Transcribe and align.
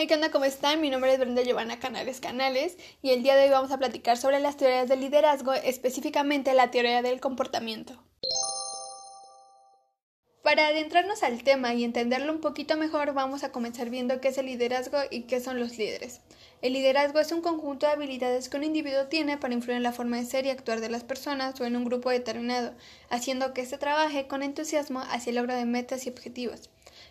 Hey, 0.00 0.06
¿qué 0.06 0.14
onda? 0.14 0.30
¿Cómo 0.30 0.46
están? 0.46 0.80
Mi 0.80 0.88
nombre 0.88 1.12
es 1.12 1.18
Brenda 1.18 1.42
Giovanna 1.42 1.78
Canales 1.78 2.20
Canales 2.20 2.78
y 3.02 3.10
el 3.10 3.22
día 3.22 3.36
de 3.36 3.44
hoy 3.44 3.50
vamos 3.50 3.70
a 3.70 3.76
platicar 3.76 4.16
sobre 4.16 4.40
las 4.40 4.56
teorías 4.56 4.88
del 4.88 5.00
liderazgo, 5.00 5.52
específicamente 5.52 6.54
la 6.54 6.70
teoría 6.70 7.02
del 7.02 7.20
comportamiento. 7.20 8.02
Para 10.42 10.68
adentrarnos 10.68 11.22
al 11.22 11.42
tema 11.44 11.74
y 11.74 11.84
entenderlo 11.84 12.32
un 12.32 12.40
poquito 12.40 12.78
mejor, 12.78 13.12
vamos 13.12 13.44
a 13.44 13.52
comenzar 13.52 13.90
viendo 13.90 14.22
qué 14.22 14.28
es 14.28 14.38
el 14.38 14.46
liderazgo 14.46 14.96
y 15.10 15.24
qué 15.24 15.38
son 15.38 15.60
los 15.60 15.76
líderes. 15.76 16.22
El 16.62 16.72
liderazgo 16.72 17.20
es 17.20 17.30
un 17.30 17.42
conjunto 17.42 17.84
de 17.84 17.92
habilidades 17.92 18.48
que 18.48 18.56
un 18.56 18.64
individuo 18.64 19.08
tiene 19.08 19.36
para 19.36 19.52
influir 19.52 19.76
en 19.76 19.82
la 19.82 19.92
forma 19.92 20.16
de 20.16 20.24
ser 20.24 20.46
y 20.46 20.48
actuar 20.48 20.80
de 20.80 20.88
las 20.88 21.04
personas 21.04 21.60
o 21.60 21.66
en 21.66 21.76
un 21.76 21.84
grupo 21.84 22.08
determinado, 22.08 22.72
haciendo 23.10 23.52
que 23.52 23.60
éste 23.60 23.76
trabaje 23.76 24.26
con 24.28 24.42
entusiasmo 24.42 25.00
hacia 25.00 25.28
el 25.28 25.36
logro 25.36 25.54
de 25.54 25.66
metas 25.66 26.06
y 26.06 26.08
objetivos. 26.08 26.70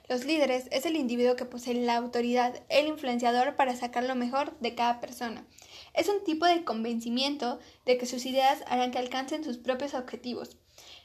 Los 0.09 0.25
líderes 0.25 0.67
es 0.71 0.87
el 0.87 0.95
individuo 0.95 1.35
que 1.35 1.45
posee 1.45 1.75
la 1.75 1.95
autoridad, 1.95 2.63
el 2.67 2.87
influenciador 2.87 3.55
para 3.55 3.75
sacar 3.75 4.03
lo 4.03 4.15
mejor 4.15 4.57
de 4.59 4.73
cada 4.73 4.99
persona. 4.99 5.45
Es 5.93 6.09
un 6.09 6.23
tipo 6.23 6.47
de 6.47 6.63
convencimiento 6.63 7.59
de 7.85 7.99
que 7.99 8.07
sus 8.07 8.25
ideas 8.25 8.63
harán 8.65 8.89
que 8.89 8.97
alcancen 8.97 9.43
sus 9.43 9.59
propios 9.59 9.93
objetivos. 9.93 10.57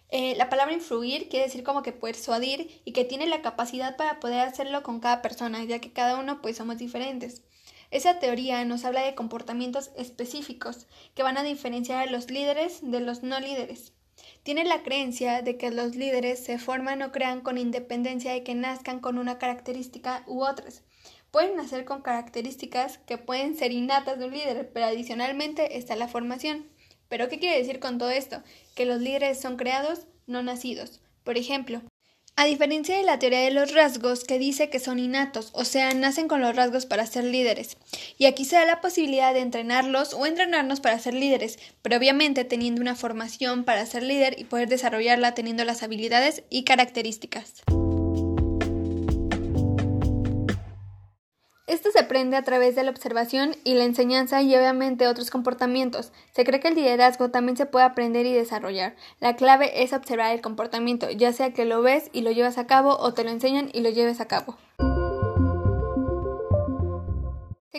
Eh, 0.09 0.35
la 0.37 0.49
palabra 0.49 0.73
influir 0.73 1.29
quiere 1.29 1.45
decir 1.45 1.65
como 1.65 1.83
que 1.83 1.93
persuadir 1.93 2.81
y 2.87 2.93
que 2.93 3.05
tiene 3.05 3.27
la 3.27 3.43
capacidad 3.43 3.97
para 3.99 4.21
poder 4.21 4.41
hacerlo 4.41 4.83
con 4.83 5.01
cada 5.01 5.21
persona, 5.21 5.63
ya 5.65 5.81
que 5.81 5.93
cada 5.93 6.19
uno 6.19 6.41
pues 6.41 6.57
somos 6.57 6.79
diferentes. 6.79 7.43
Esa 7.91 8.19
teoría 8.21 8.65
nos 8.65 8.87
habla 8.87 9.03
de 9.03 9.15
comportamientos 9.15 9.91
específicos 9.99 10.87
que 11.15 11.23
van 11.23 11.37
a 11.37 11.43
diferenciar 11.43 12.09
a 12.09 12.11
los 12.11 12.31
líderes 12.31 12.79
de 12.81 13.01
los 13.01 13.23
no 13.23 13.39
líderes. 13.39 13.94
Tiene 14.43 14.65
la 14.65 14.83
creencia 14.83 15.43
de 15.43 15.57
que 15.57 15.71
los 15.71 15.97
líderes 15.97 16.45
se 16.45 16.59
forman 16.59 17.03
o 17.03 17.13
crean 17.13 17.41
con 17.41 17.59
independencia 17.59 18.33
de 18.33 18.43
que 18.43 18.55
nazcan 18.55 19.01
con 19.01 19.19
una 19.19 19.39
característica 19.39 20.23
u 20.27 20.45
otras. 20.45 20.83
Pueden 21.31 21.57
nacer 21.57 21.85
con 21.85 22.03
características 22.03 22.99
que 22.99 23.19
pueden 23.19 23.57
ser 23.57 23.73
innatas 23.73 24.19
de 24.19 24.27
un 24.27 24.33
líder, 24.33 24.71
pero 24.73 24.87
adicionalmente 24.87 25.79
está 25.79 25.97
la 25.97 26.09
formación. 26.09 26.67
¿Pero 27.09 27.29
qué 27.29 27.39
quiere 27.39 27.59
decir 27.59 27.81
con 27.81 27.99
todo 27.99 28.11
esto? 28.11 28.43
Que 28.75 28.87
los 28.87 29.01
líderes 29.01 29.41
son 29.41 29.57
creados, 29.57 30.07
no 30.27 30.43
nacidos. 30.43 31.01
Por 31.25 31.39
ejemplo, 31.39 31.83
a 32.37 32.47
diferencia 32.47 32.97
de 32.97 33.05
la 33.05 33.19
teoría 33.19 33.41
de 33.41 33.53
los 33.53 33.73
rasgos, 33.73 34.25
que 34.25 34.39
dice 34.39 34.69
que 34.69 34.81
son 34.81 34.99
innatos, 34.99 35.51
o 35.53 35.65
sea, 35.65 35.95
nacen 35.95 36.27
con 36.27 36.41
los 36.41 36.57
rasgos 36.57 36.85
para 36.85 37.07
ser 37.07 37.25
líderes. 37.25 37.77
Y 38.19 38.27
aquí 38.27 38.45
se 38.45 38.57
da 38.57 38.65
la 38.65 38.81
posibilidad 38.81 39.33
de 39.33 39.41
entrenarlos 39.41 40.15
o 40.15 40.27
entrenarnos 40.27 40.81
para 40.81 40.99
ser 40.99 41.15
líderes, 41.15 41.59
pero 41.83 41.97
obviamente 41.97 42.45
teniendo 42.45 42.81
una 42.81 42.97
formación 42.97 43.65
para 43.65 43.87
ser 43.87 44.03
líder 44.03 44.39
y 44.39 44.45
poder 44.45 44.69
desarrollarla 44.69 45.35
teniendo 45.35 45.65
las 45.65 45.83
habilidades 45.83 46.43
y 46.51 46.65
características. 46.65 47.63
Esto 51.75 51.91
se 51.91 51.99
aprende 51.99 52.37
a 52.37 52.45
través 52.45 52.77
de 52.77 52.85
la 52.85 52.93
observación 52.93 53.57
y 53.65 53.75
la 53.75 53.83
enseñanza 53.83 54.41
y 54.41 54.55
obviamente 54.55 55.09
otros 55.09 55.31
comportamientos. 55.31 56.13
Se 56.31 56.45
cree 56.45 56.61
que 56.61 56.69
el 56.69 56.77
liderazgo 56.77 57.33
también 57.33 57.57
se 57.57 57.67
puede 57.67 57.85
aprender 57.85 58.27
y 58.27 58.33
desarrollar. 58.33 58.95
La 59.19 59.35
clave 59.35 59.83
es 59.83 59.93
observar 59.93 60.33
el 60.33 60.41
comportamiento, 60.41 61.11
ya 61.11 61.33
sea 61.33 61.53
que 61.53 61.65
lo 61.65 61.83
ves 61.83 62.11
y 62.13 62.21
lo 62.21 62.31
llevas 62.31 62.59
a 62.59 62.69
cabo 62.69 62.97
o 62.97 63.13
te 63.13 63.25
lo 63.25 63.31
enseñan 63.31 63.71
y 63.73 63.81
lo 63.81 63.91
lleves 63.91 64.21
a 64.21 64.27
cabo. 64.27 64.57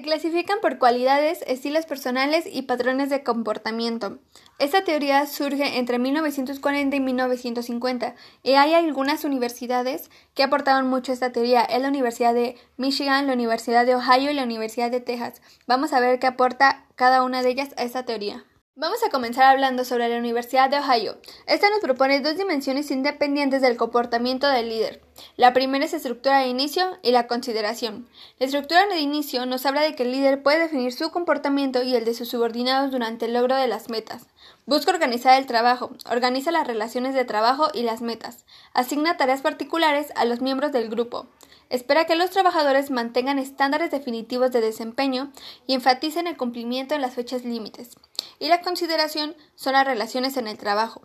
Clasifican 0.05 0.59
por 0.61 0.77
cualidades, 0.77 1.43
estilos 1.47 1.87
personales 1.87 2.45
y 2.45 2.61
patrones 2.61 3.09
de 3.09 3.23
comportamiento. 3.23 4.19
Esta 4.59 4.83
teoría 4.83 5.25
surge 5.25 5.79
entre 5.79 5.97
1940 5.97 6.95
y 6.95 6.99
1950 6.99 8.13
y 8.43 8.51
hay 8.51 8.75
algunas 8.75 9.23
universidades 9.23 10.11
que 10.35 10.43
aportaron 10.43 10.87
mucho 10.87 11.11
a 11.11 11.15
esta 11.15 11.31
teoría. 11.31 11.63
Es 11.63 11.81
la 11.81 11.87
Universidad 11.87 12.35
de 12.35 12.55
Michigan, 12.77 13.25
la 13.25 13.33
Universidad 13.33 13.83
de 13.87 13.95
Ohio 13.95 14.29
y 14.29 14.35
la 14.35 14.43
Universidad 14.43 14.91
de 14.91 15.01
Texas. 15.01 15.41
Vamos 15.65 15.91
a 15.91 15.99
ver 15.99 16.19
qué 16.19 16.27
aporta 16.27 16.85
cada 16.93 17.23
una 17.23 17.41
de 17.41 17.49
ellas 17.49 17.69
a 17.75 17.81
esta 17.81 18.05
teoría. 18.05 18.45
Vamos 18.77 19.01
a 19.03 19.09
comenzar 19.09 19.45
hablando 19.45 19.85
sobre 19.85 20.09
la 20.09 20.17
Universidad 20.17 20.69
de 20.69 20.79
Ohio. 20.79 21.15
Esta 21.47 21.69
nos 21.69 21.79
propone 21.79 22.19
dos 22.19 22.35
dimensiones 22.35 22.91
independientes 22.91 23.61
del 23.61 23.77
comportamiento 23.77 24.49
del 24.49 24.67
líder. 24.67 25.01
La 25.37 25.53
primera 25.53 25.85
es 25.85 25.93
la 25.93 25.97
estructura 25.99 26.39
de 26.39 26.47
inicio 26.47 26.85
y 27.01 27.11
la 27.11 27.25
consideración. 27.25 28.05
La 28.37 28.47
estructura 28.47 28.85
de 28.87 28.99
inicio 28.99 29.45
nos 29.45 29.65
habla 29.65 29.79
de 29.79 29.95
que 29.95 30.03
el 30.03 30.11
líder 30.11 30.43
puede 30.43 30.59
definir 30.59 30.91
su 30.91 31.09
comportamiento 31.09 31.83
y 31.83 31.95
el 31.95 32.03
de 32.03 32.13
sus 32.13 32.27
subordinados 32.27 32.91
durante 32.91 33.27
el 33.27 33.33
logro 33.33 33.55
de 33.55 33.69
las 33.69 33.89
metas. 33.89 34.25
Busca 34.65 34.91
organizar 34.91 35.39
el 35.39 35.45
trabajo, 35.45 35.91
organiza 36.11 36.51
las 36.51 36.67
relaciones 36.67 37.15
de 37.15 37.23
trabajo 37.23 37.69
y 37.73 37.83
las 37.83 38.01
metas, 38.01 38.43
asigna 38.73 39.15
tareas 39.15 39.41
particulares 39.41 40.11
a 40.17 40.25
los 40.25 40.41
miembros 40.41 40.73
del 40.73 40.89
grupo, 40.89 41.27
espera 41.69 42.03
que 42.03 42.17
los 42.17 42.29
trabajadores 42.29 42.91
mantengan 42.91 43.39
estándares 43.39 43.89
definitivos 43.89 44.51
de 44.51 44.59
desempeño 44.59 45.31
y 45.65 45.75
enfaticen 45.75 46.27
el 46.27 46.35
cumplimiento 46.35 46.93
en 46.93 46.99
las 46.99 47.13
fechas 47.13 47.45
límites 47.45 47.95
y 48.39 48.47
la 48.47 48.61
consideración 48.61 49.35
son 49.55 49.73
las 49.73 49.85
relaciones 49.85 50.37
en 50.37 50.47
el 50.47 50.57
trabajo, 50.57 51.01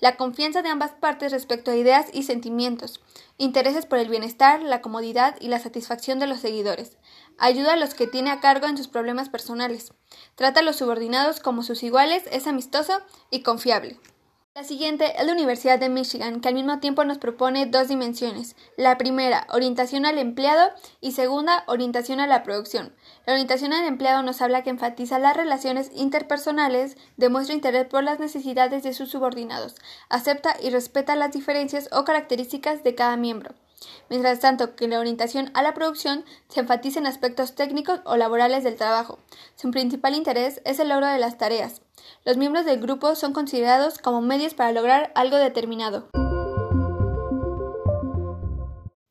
la 0.00 0.16
confianza 0.16 0.62
de 0.62 0.68
ambas 0.68 0.92
partes 0.92 1.32
respecto 1.32 1.70
a 1.70 1.76
ideas 1.76 2.06
y 2.12 2.22
sentimientos, 2.22 3.00
intereses 3.38 3.86
por 3.86 3.98
el 3.98 4.08
bienestar, 4.08 4.62
la 4.62 4.80
comodidad 4.80 5.36
y 5.40 5.48
la 5.48 5.58
satisfacción 5.58 6.18
de 6.18 6.26
los 6.26 6.40
seguidores, 6.40 6.96
ayuda 7.38 7.74
a 7.74 7.76
los 7.76 7.94
que 7.94 8.06
tiene 8.06 8.30
a 8.30 8.40
cargo 8.40 8.66
en 8.66 8.76
sus 8.76 8.88
problemas 8.88 9.28
personales, 9.28 9.92
trata 10.34 10.60
a 10.60 10.62
los 10.62 10.76
subordinados 10.76 11.40
como 11.40 11.62
sus 11.62 11.82
iguales, 11.82 12.24
es 12.30 12.46
amistoso 12.46 13.00
y 13.30 13.42
confiable. 13.42 13.98
La 14.56 14.64
siguiente 14.64 15.20
es 15.20 15.26
la 15.26 15.34
Universidad 15.34 15.78
de 15.78 15.90
Michigan, 15.90 16.40
que 16.40 16.48
al 16.48 16.54
mismo 16.54 16.80
tiempo 16.80 17.04
nos 17.04 17.18
propone 17.18 17.66
dos 17.66 17.88
dimensiones. 17.88 18.56
La 18.78 18.96
primera, 18.96 19.46
orientación 19.50 20.06
al 20.06 20.16
empleado 20.16 20.70
y 21.02 21.12
segunda, 21.12 21.62
orientación 21.66 22.20
a 22.20 22.26
la 22.26 22.42
producción. 22.42 22.94
La 23.26 23.34
orientación 23.34 23.74
al 23.74 23.84
empleado 23.84 24.22
nos 24.22 24.40
habla 24.40 24.62
que 24.62 24.70
enfatiza 24.70 25.18
las 25.18 25.36
relaciones 25.36 25.90
interpersonales, 25.94 26.96
demuestra 27.18 27.54
interés 27.54 27.86
por 27.86 28.02
las 28.02 28.18
necesidades 28.18 28.82
de 28.82 28.94
sus 28.94 29.10
subordinados, 29.10 29.74
acepta 30.08 30.56
y 30.58 30.70
respeta 30.70 31.16
las 31.16 31.32
diferencias 31.32 31.90
o 31.92 32.04
características 32.04 32.82
de 32.82 32.94
cada 32.94 33.18
miembro. 33.18 33.54
Mientras 34.08 34.40
tanto 34.40 34.76
que 34.76 34.88
la 34.88 35.00
orientación 35.00 35.50
a 35.54 35.62
la 35.62 35.74
producción 35.74 36.24
se 36.48 36.60
enfatiza 36.60 36.98
en 36.98 37.06
aspectos 37.06 37.54
técnicos 37.54 38.00
o 38.04 38.16
laborales 38.16 38.64
del 38.64 38.76
trabajo. 38.76 39.18
Su 39.54 39.70
principal 39.70 40.14
interés 40.14 40.60
es 40.64 40.78
el 40.78 40.88
logro 40.88 41.06
de 41.06 41.18
las 41.18 41.38
tareas. 41.38 41.82
Los 42.24 42.36
miembros 42.36 42.64
del 42.64 42.80
grupo 42.80 43.14
son 43.14 43.32
considerados 43.32 43.98
como 43.98 44.20
medios 44.20 44.54
para 44.54 44.72
lograr 44.72 45.12
algo 45.14 45.36
determinado. 45.36 46.08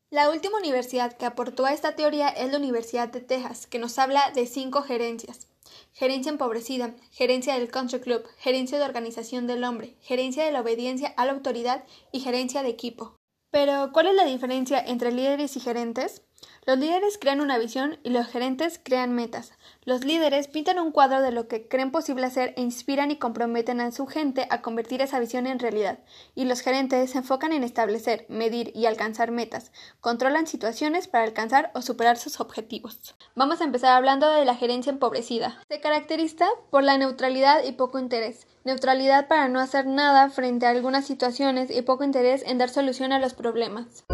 La 0.09 0.29
última 0.29 0.57
universidad 0.57 1.17
que 1.17 1.25
aportó 1.25 1.65
a 1.65 1.73
esta 1.73 1.97
teoría 1.97 2.29
es 2.29 2.49
la 2.49 2.57
Universidad 2.57 3.09
de 3.09 3.19
Texas, 3.19 3.67
que 3.67 3.79
nos 3.79 3.99
habla 3.99 4.31
de 4.33 4.47
cinco 4.47 4.81
gerencias. 4.81 5.47
Gerencia 5.91 6.31
empobrecida, 6.31 6.95
gerencia 7.11 7.55
del 7.55 7.69
country 7.69 7.99
club, 7.99 8.23
gerencia 8.37 8.79
de 8.79 8.85
organización 8.85 9.45
del 9.45 9.65
hombre, 9.65 9.97
gerencia 9.99 10.45
de 10.45 10.53
la 10.53 10.61
obediencia 10.61 11.13
a 11.17 11.25
la 11.25 11.33
autoridad 11.33 11.83
y 12.13 12.21
gerencia 12.21 12.63
de 12.63 12.69
equipo. 12.69 13.17
Pero, 13.51 13.91
¿cuál 13.93 14.07
es 14.07 14.15
la 14.15 14.25
diferencia 14.25 14.79
entre 14.85 15.11
líderes 15.11 15.55
y 15.55 15.59
gerentes? 15.59 16.21
Los 16.65 16.79
líderes 16.79 17.19
crean 17.19 17.41
una 17.41 17.59
visión 17.59 17.99
y 18.03 18.09
los 18.09 18.27
gerentes 18.27 18.79
crean 18.83 19.13
metas. 19.13 19.51
Los 19.83 20.03
líderes 20.03 20.47
pintan 20.47 20.79
un 20.79 20.91
cuadro 20.91 21.21
de 21.21 21.31
lo 21.31 21.47
que 21.47 21.67
creen 21.67 21.91
posible 21.91 22.25
hacer 22.25 22.55
e 22.57 22.61
inspiran 22.61 23.11
y 23.11 23.17
comprometen 23.17 23.79
a 23.79 23.91
su 23.91 24.07
gente 24.07 24.47
a 24.49 24.63
convertir 24.63 25.01
esa 25.01 25.19
visión 25.19 25.45
en 25.45 25.59
realidad. 25.59 25.99
Y 26.33 26.45
los 26.45 26.61
gerentes 26.61 27.11
se 27.11 27.19
enfocan 27.19 27.53
en 27.53 27.63
establecer, 27.63 28.25
medir 28.29 28.71
y 28.73 28.87
alcanzar 28.87 29.29
metas. 29.29 29.71
Controlan 30.01 30.47
situaciones 30.47 31.07
para 31.07 31.23
alcanzar 31.23 31.69
o 31.75 31.83
superar 31.83 32.17
sus 32.17 32.39
objetivos. 32.39 33.15
Vamos 33.35 33.61
a 33.61 33.65
empezar 33.65 33.91
hablando 33.91 34.29
de 34.31 34.45
la 34.45 34.55
gerencia 34.55 34.91
empobrecida. 34.91 35.61
Se 35.69 35.81
caracteriza 35.81 36.47
por 36.71 36.83
la 36.83 36.97
neutralidad 36.97 37.63
y 37.63 37.73
poco 37.73 37.99
interés. 37.99 38.47
Neutralidad 38.63 39.27
para 39.27 39.47
no 39.47 39.59
hacer 39.59 39.85
nada 39.85 40.31
frente 40.31 40.65
a 40.65 40.71
algunas 40.71 41.05
situaciones 41.05 41.69
y 41.69 41.83
poco 41.83 42.03
interés 42.03 42.43
en 42.47 42.57
dar 42.57 42.69
solución 42.69 43.13
a 43.13 43.19
los 43.19 43.35
problemas. 43.35 44.05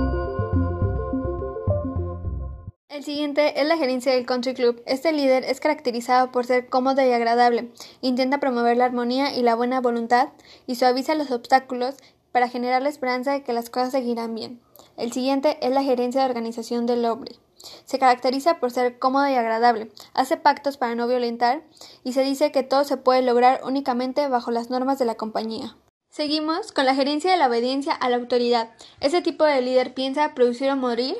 El 2.91 3.05
siguiente 3.05 3.61
es 3.61 3.65
la 3.65 3.77
gerencia 3.77 4.11
del 4.11 4.25
country 4.25 4.53
club. 4.53 4.83
Este 4.85 5.13
líder 5.13 5.45
es 5.45 5.61
caracterizado 5.61 6.29
por 6.33 6.45
ser 6.45 6.67
cómodo 6.67 7.01
y 7.01 7.13
agradable, 7.13 7.71
intenta 8.01 8.41
promover 8.41 8.75
la 8.75 8.83
armonía 8.83 9.33
y 9.33 9.43
la 9.43 9.55
buena 9.55 9.79
voluntad 9.79 10.27
y 10.67 10.75
suaviza 10.75 11.15
los 11.15 11.31
obstáculos 11.31 11.95
para 12.33 12.49
generar 12.49 12.81
la 12.81 12.89
esperanza 12.89 13.31
de 13.31 13.43
que 13.43 13.53
las 13.53 13.69
cosas 13.69 13.93
seguirán 13.93 14.35
bien. 14.35 14.59
El 14.97 15.13
siguiente 15.13 15.57
es 15.65 15.71
la 15.71 15.83
gerencia 15.83 16.19
de 16.19 16.27
organización 16.27 16.85
del 16.85 17.05
hombre. 17.05 17.37
Se 17.85 17.97
caracteriza 17.97 18.59
por 18.59 18.71
ser 18.71 18.99
cómodo 18.99 19.29
y 19.29 19.35
agradable, 19.35 19.89
hace 20.13 20.35
pactos 20.35 20.75
para 20.75 20.93
no 20.93 21.07
violentar 21.07 21.63
y 22.03 22.11
se 22.11 22.23
dice 22.23 22.51
que 22.51 22.63
todo 22.63 22.83
se 22.83 22.97
puede 22.97 23.21
lograr 23.21 23.61
únicamente 23.63 24.27
bajo 24.27 24.51
las 24.51 24.69
normas 24.69 24.99
de 24.99 25.05
la 25.05 25.15
compañía. 25.15 25.77
Seguimos 26.09 26.73
con 26.73 26.85
la 26.85 26.93
gerencia 26.93 27.31
de 27.31 27.37
la 27.37 27.47
obediencia 27.47 27.93
a 27.93 28.09
la 28.09 28.17
autoridad. 28.17 28.71
Ese 28.99 29.21
tipo 29.21 29.45
de 29.45 29.61
líder 29.61 29.93
piensa 29.93 30.33
producir 30.33 30.69
o 30.69 30.75
morir 30.75 31.15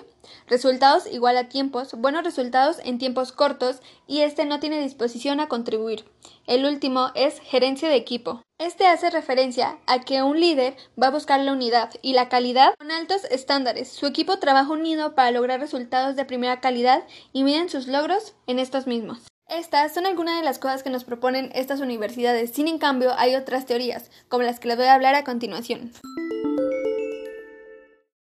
Resultados 0.47 1.07
igual 1.11 1.37
a 1.37 1.49
tiempos, 1.49 1.93
buenos 1.93 2.23
resultados 2.23 2.77
en 2.83 2.97
tiempos 2.97 3.31
cortos 3.31 3.81
y 4.07 4.21
este 4.21 4.45
no 4.45 4.59
tiene 4.59 4.81
disposición 4.81 5.39
a 5.39 5.47
contribuir. 5.47 6.05
El 6.47 6.65
último 6.65 7.11
es 7.15 7.39
gerencia 7.39 7.89
de 7.89 7.95
equipo. 7.95 8.41
Este 8.59 8.85
hace 8.85 9.09
referencia 9.09 9.79
a 9.87 10.01
que 10.01 10.21
un 10.21 10.39
líder 10.39 10.75
va 11.01 11.07
a 11.07 11.11
buscar 11.11 11.39
la 11.39 11.51
unidad 11.51 11.89
y 12.01 12.13
la 12.13 12.29
calidad 12.29 12.75
con 12.77 12.91
altos 12.91 13.23
estándares. 13.31 13.89
Su 13.89 14.05
equipo 14.05 14.37
trabaja 14.37 14.71
unido 14.71 15.15
para 15.15 15.31
lograr 15.31 15.59
resultados 15.59 16.15
de 16.15 16.25
primera 16.25 16.59
calidad 16.59 17.03
y 17.33 17.43
miden 17.43 17.69
sus 17.69 17.87
logros 17.87 18.35
en 18.47 18.59
estos 18.59 18.85
mismos. 18.85 19.23
Estas 19.47 19.93
son 19.93 20.05
algunas 20.05 20.37
de 20.37 20.45
las 20.45 20.59
cosas 20.59 20.81
que 20.81 20.89
nos 20.89 21.03
proponen 21.03 21.51
estas 21.53 21.81
universidades. 21.81 22.51
Sin 22.51 22.69
en 22.69 22.77
cambio, 22.77 23.11
hay 23.17 23.35
otras 23.35 23.65
teorías, 23.65 24.09
como 24.29 24.43
las 24.43 24.59
que 24.59 24.69
les 24.69 24.77
voy 24.77 24.85
a 24.85 24.93
hablar 24.93 25.15
a 25.15 25.25
continuación. 25.25 25.91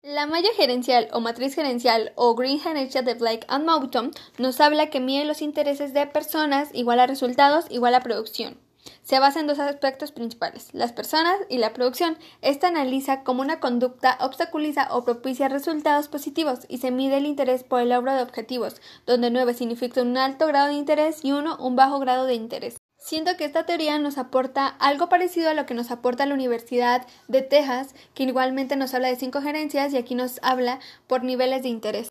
La 0.04 0.26
malla 0.26 0.50
gerencial 0.54 1.08
o 1.12 1.20
matriz 1.20 1.54
gerencial 1.54 2.12
o 2.14 2.34
Green 2.34 2.60
Gerencia 2.60 3.00
de 3.00 3.14
Blake 3.14 3.46
and 3.48 3.64
Mouton 3.64 4.10
nos 4.36 4.60
habla 4.60 4.90
que 4.90 5.00
mide 5.00 5.24
los 5.24 5.40
intereses 5.40 5.94
de 5.94 6.06
personas 6.06 6.68
igual 6.74 7.00
a 7.00 7.06
resultados 7.06 7.64
igual 7.70 7.94
a 7.94 8.02
producción. 8.02 8.58
Se 9.02 9.18
basa 9.18 9.40
en 9.40 9.46
dos 9.46 9.60
aspectos 9.60 10.12
principales, 10.12 10.68
las 10.74 10.92
personas 10.92 11.38
y 11.48 11.56
la 11.56 11.72
producción. 11.72 12.18
Esta 12.42 12.68
analiza 12.68 13.22
cómo 13.22 13.40
una 13.40 13.60
conducta 13.60 14.18
obstaculiza 14.20 14.88
o 14.90 15.04
propicia 15.04 15.48
resultados 15.48 16.08
positivos 16.08 16.66
y 16.68 16.78
se 16.78 16.90
mide 16.90 17.16
el 17.16 17.24
interés 17.24 17.64
por 17.64 17.80
el 17.80 17.88
logro 17.88 18.12
de 18.12 18.20
objetivos, 18.20 18.82
donde 19.06 19.30
9 19.30 19.54
significa 19.54 20.02
un 20.02 20.18
alto 20.18 20.46
grado 20.46 20.66
de 20.66 20.74
interés 20.74 21.24
y 21.24 21.32
1 21.32 21.56
un 21.56 21.76
bajo 21.76 21.98
grado 21.98 22.26
de 22.26 22.34
interés. 22.34 22.76
Siento 23.06 23.36
que 23.36 23.44
esta 23.44 23.66
teoría 23.66 23.98
nos 23.98 24.16
aporta 24.16 24.66
algo 24.66 25.10
parecido 25.10 25.50
a 25.50 25.54
lo 25.54 25.66
que 25.66 25.74
nos 25.74 25.90
aporta 25.90 26.24
la 26.24 26.32
Universidad 26.32 27.06
de 27.28 27.42
Texas, 27.42 27.94
que 28.14 28.22
igualmente 28.22 28.76
nos 28.76 28.94
habla 28.94 29.08
de 29.08 29.16
cinco 29.16 29.42
gerencias 29.42 29.92
y 29.92 29.98
aquí 29.98 30.14
nos 30.14 30.40
habla 30.42 30.80
por 31.06 31.22
niveles 31.22 31.62
de 31.62 31.68
interés. 31.68 32.08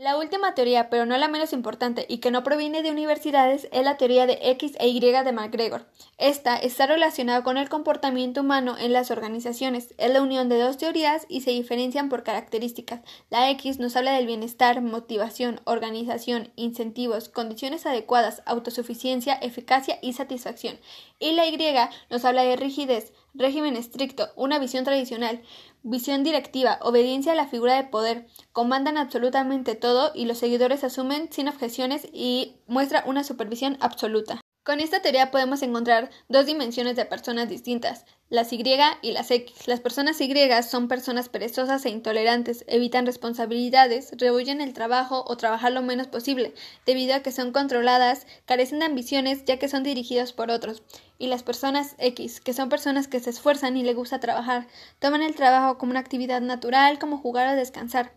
La 0.00 0.16
última 0.16 0.54
teoría, 0.54 0.88
pero 0.88 1.04
no 1.04 1.14
la 1.18 1.28
menos 1.28 1.52
importante 1.52 2.06
y 2.08 2.20
que 2.20 2.30
no 2.30 2.42
proviene 2.42 2.82
de 2.82 2.90
universidades, 2.90 3.68
es 3.70 3.84
la 3.84 3.98
teoría 3.98 4.26
de 4.26 4.38
X 4.40 4.72
e 4.80 4.88
Y 4.88 4.98
de 4.98 5.32
McGregor. 5.32 5.84
Esta 6.16 6.56
está 6.56 6.86
relacionada 6.86 7.42
con 7.42 7.58
el 7.58 7.68
comportamiento 7.68 8.40
humano 8.40 8.78
en 8.78 8.94
las 8.94 9.10
organizaciones. 9.10 9.94
Es 9.98 10.10
la 10.10 10.22
unión 10.22 10.48
de 10.48 10.58
dos 10.58 10.78
teorías 10.78 11.26
y 11.28 11.42
se 11.42 11.50
diferencian 11.50 12.08
por 12.08 12.22
características. 12.22 13.02
La 13.28 13.50
X 13.50 13.78
nos 13.78 13.94
habla 13.94 14.12
del 14.12 14.24
bienestar, 14.24 14.80
motivación, 14.80 15.60
organización, 15.64 16.50
incentivos, 16.56 17.28
condiciones 17.28 17.84
adecuadas, 17.84 18.40
autosuficiencia, 18.46 19.34
eficacia 19.34 19.98
y 20.00 20.14
satisfacción. 20.14 20.78
Y 21.18 21.32
la 21.32 21.46
Y 21.46 21.90
nos 22.08 22.24
habla 22.24 22.42
de 22.44 22.56
rigidez, 22.56 23.12
régimen 23.34 23.76
estricto, 23.76 24.28
una 24.36 24.58
visión 24.58 24.84
tradicional, 24.84 25.42
visión 25.82 26.24
directiva, 26.24 26.78
obediencia 26.82 27.32
a 27.32 27.36
la 27.36 27.48
figura 27.48 27.76
de 27.76 27.88
poder, 27.88 28.26
comandan 28.52 28.96
absolutamente 28.96 29.74
todo 29.74 30.12
y 30.14 30.26
los 30.26 30.38
seguidores 30.38 30.84
asumen 30.84 31.32
sin 31.32 31.48
objeciones 31.48 32.08
y 32.12 32.56
muestra 32.66 33.04
una 33.06 33.24
supervisión 33.24 33.76
absoluta. 33.80 34.40
Con 34.70 34.78
esta 34.78 35.02
teoría 35.02 35.32
podemos 35.32 35.62
encontrar 35.62 36.10
dos 36.28 36.46
dimensiones 36.46 36.94
de 36.94 37.04
personas 37.04 37.48
distintas, 37.48 38.04
las 38.28 38.52
Y 38.52 38.62
y 39.02 39.10
las 39.10 39.28
X. 39.32 39.66
Las 39.66 39.80
personas 39.80 40.20
Y 40.20 40.32
son 40.62 40.86
personas 40.86 41.28
perezosas 41.28 41.84
e 41.84 41.90
intolerantes, 41.90 42.62
evitan 42.68 43.04
responsabilidades, 43.04 44.12
rehuyen 44.16 44.60
el 44.60 44.72
trabajo 44.72 45.24
o 45.26 45.36
trabajar 45.36 45.72
lo 45.72 45.82
menos 45.82 46.06
posible, 46.06 46.54
debido 46.86 47.16
a 47.16 47.18
que 47.18 47.32
son 47.32 47.50
controladas, 47.50 48.28
carecen 48.44 48.78
de 48.78 48.84
ambiciones 48.84 49.44
ya 49.44 49.58
que 49.58 49.68
son 49.68 49.82
dirigidos 49.82 50.32
por 50.32 50.52
otros. 50.52 50.84
Y 51.18 51.26
las 51.26 51.42
personas 51.42 51.96
X, 51.98 52.40
que 52.40 52.52
son 52.52 52.68
personas 52.68 53.08
que 53.08 53.18
se 53.18 53.30
esfuerzan 53.30 53.76
y 53.76 53.82
les 53.82 53.96
gusta 53.96 54.20
trabajar, 54.20 54.68
toman 55.00 55.22
el 55.22 55.34
trabajo 55.34 55.78
como 55.78 55.90
una 55.90 55.98
actividad 55.98 56.42
natural 56.42 57.00
como 57.00 57.18
jugar 57.18 57.52
o 57.52 57.56
descansar, 57.56 58.12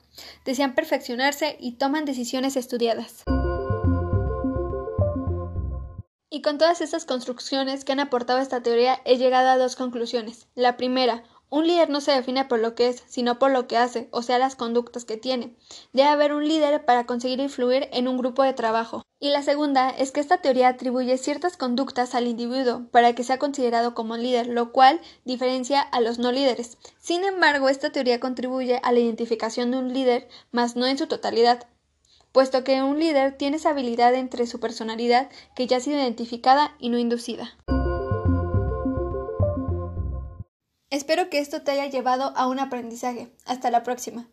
desean 0.45 0.75
perfeccionarse 0.75 1.57
y 1.59 1.77
toman 1.77 2.05
decisiones 2.05 2.57
estudiadas. 2.57 3.23
Y 6.33 6.41
con 6.41 6.57
todas 6.57 6.81
estas 6.81 7.05
construcciones 7.05 7.85
que 7.85 7.91
han 7.91 7.99
aportado 7.99 8.39
esta 8.39 8.63
teoría 8.63 8.99
he 9.05 9.17
llegado 9.17 9.49
a 9.49 9.57
dos 9.59 9.75
conclusiones. 9.75 10.47
La 10.55 10.77
primera, 10.77 11.23
un 11.51 11.67
líder 11.67 11.91
no 11.91 12.01
se 12.01 12.11
define 12.11 12.45
por 12.45 12.57
lo 12.57 12.73
que 12.73 12.87
es, 12.87 13.03
sino 13.05 13.37
por 13.37 13.51
lo 13.51 13.67
que 13.67 13.77
hace, 13.77 14.07
o 14.09 14.23
sea, 14.23 14.39
las 14.39 14.55
conductas 14.55 15.05
que 15.05 15.15
tiene. 15.15 15.55
Debe 15.91 16.09
haber 16.09 16.33
un 16.33 16.47
líder 16.47 16.85
para 16.85 17.05
conseguir 17.05 17.39
influir 17.39 17.87
en 17.91 18.07
un 18.07 18.17
grupo 18.17 18.41
de 18.41 18.53
trabajo. 18.53 19.03
Y 19.19 19.29
la 19.29 19.43
segunda 19.43 19.91
es 19.91 20.09
que 20.09 20.21
esta 20.21 20.39
teoría 20.39 20.69
atribuye 20.69 21.19
ciertas 21.19 21.55
conductas 21.55 22.15
al 22.15 22.25
individuo 22.25 22.87
para 22.89 23.13
que 23.13 23.23
sea 23.23 23.37
considerado 23.37 23.93
como 23.93 24.17
líder, 24.17 24.47
lo 24.47 24.71
cual 24.71 24.99
diferencia 25.25 25.81
a 25.81 26.01
los 26.01 26.17
no 26.17 26.31
líderes. 26.31 26.79
Sin 26.97 27.23
embargo, 27.25 27.69
esta 27.69 27.91
teoría 27.91 28.19
contribuye 28.19 28.79
a 28.81 28.91
la 28.91 28.97
identificación 28.97 29.69
de 29.69 29.77
un 29.77 29.93
líder, 29.93 30.27
mas 30.51 30.75
no 30.75 30.87
en 30.87 30.97
su 30.97 31.05
totalidad 31.05 31.67
puesto 32.33 32.65
que 32.65 32.83
un 32.83 32.99
líder 32.99 33.37
tiene 33.37 33.55
esa 33.55 33.69
habilidad 33.69 34.13
entre 34.15 34.45
su 34.47 34.59
personalidad 34.59 35.29
que 35.55 35.67
ya 35.67 35.77
ha 35.77 35.79
sido 35.79 35.97
identificada 35.97 36.75
y 36.79 36.89
no 36.89 36.97
inducida. 36.97 37.55
Espero 40.89 41.29
que 41.29 41.39
esto 41.39 41.61
te 41.61 41.71
haya 41.71 41.87
llevado 41.87 42.33
a 42.35 42.47
un 42.47 42.59
aprendizaje. 42.59 43.31
Hasta 43.45 43.71
la 43.71 43.83
próxima. 43.83 44.27